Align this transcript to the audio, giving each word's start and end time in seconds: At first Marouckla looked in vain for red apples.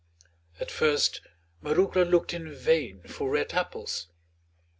At 0.59 0.71
first 0.71 1.21
Marouckla 1.61 2.09
looked 2.09 2.33
in 2.33 2.51
vain 2.55 3.03
for 3.03 3.29
red 3.29 3.53
apples. 3.53 4.07